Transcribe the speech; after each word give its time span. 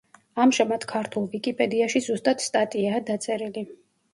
ამჟამად 0.43 0.87
ქართულ 0.91 1.27
ვიკიპედიაში 1.35 2.01
ზუსტად 2.07 2.43
სტატიაა 2.47 3.03
დაწერილი. 3.11 3.69